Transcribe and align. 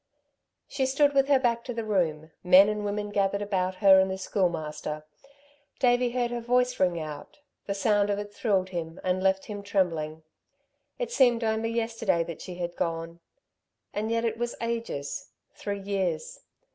She 0.67 0.87
stood 0.87 1.13
with 1.13 1.27
her 1.27 1.37
back 1.37 1.63
to 1.65 1.75
the 1.75 1.83
room, 1.83 2.31
men 2.43 2.69
and 2.69 2.83
women 2.83 3.11
gathered 3.11 3.43
about 3.43 3.75
her 3.85 3.99
and 3.99 4.09
the 4.09 4.17
Schoolmaster. 4.17 5.05
Davey 5.77 6.09
heard 6.09 6.31
her 6.31 6.41
voice 6.41 6.79
ring 6.79 6.99
out. 6.99 7.37
The 7.67 7.75
sound 7.75 8.09
of 8.09 8.17
it 8.17 8.33
thrilled 8.33 8.69
him 8.69 8.99
and 9.03 9.21
left 9.21 9.45
him 9.45 9.61
trembling. 9.61 10.23
It 10.97 11.11
seemed 11.11 11.43
only 11.43 11.69
yesterday 11.69 12.23
that 12.23 12.41
she 12.41 12.55
had 12.55 12.75
gone... 12.75 13.19
and 13.93 14.09
yet 14.09 14.25
it 14.25 14.39
was 14.39 14.55
ages 14.59 15.29
three 15.53 15.79
years. 15.79 16.39